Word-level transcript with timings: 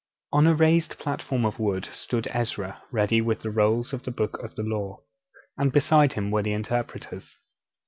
On 0.31 0.47
a 0.47 0.55
raised 0.55 0.97
platform 0.97 1.45
of 1.45 1.59
wood 1.59 1.87
stood 1.93 2.27
Ezra 2.33 2.81
ready 2.91 3.21
with 3.21 3.41
the 3.41 3.51
rolls 3.51 3.93
of 3.93 4.01
the 4.01 4.09
Books 4.09 4.39
of 4.43 4.55
the 4.55 4.63
Law, 4.63 5.01
and 5.59 5.71
beside 5.71 6.13
him 6.13 6.31
were 6.31 6.41
the 6.41 6.53
interpreters. 6.53 7.37